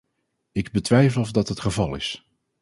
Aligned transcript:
Ik 0.51 0.71
betwijfel 0.71 1.21
of 1.21 1.31
dat 1.31 1.47
het 1.47 1.59
geval 1.59 1.95
is. 1.95 2.25